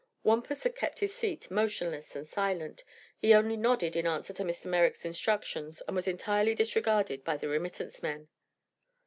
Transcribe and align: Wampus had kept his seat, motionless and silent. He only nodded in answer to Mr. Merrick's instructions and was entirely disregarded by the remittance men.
Wampus 0.23 0.63
had 0.63 0.75
kept 0.75 0.97
his 0.97 1.13
seat, 1.13 1.51
motionless 1.51 2.15
and 2.15 2.27
silent. 2.27 2.83
He 3.19 3.35
only 3.35 3.55
nodded 3.55 3.95
in 3.95 4.07
answer 4.07 4.33
to 4.33 4.43
Mr. 4.43 4.65
Merrick's 4.65 5.05
instructions 5.05 5.79
and 5.81 5.95
was 5.95 6.07
entirely 6.07 6.55
disregarded 6.55 7.23
by 7.23 7.37
the 7.37 7.47
remittance 7.49 8.01
men. 8.01 8.27